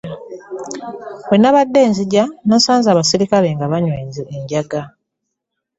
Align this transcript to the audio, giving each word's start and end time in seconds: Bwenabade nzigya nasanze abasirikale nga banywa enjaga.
Bwenabade 1.27 1.81
nzigya 1.91 2.23
nasanze 2.47 2.87
abasirikale 2.91 3.47
nga 3.55 3.69
banywa 3.71 3.95
enjaga. 4.37 4.81